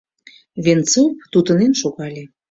Венцов 0.63 1.11
тутынен 1.31 1.73
шогале. 1.81 2.23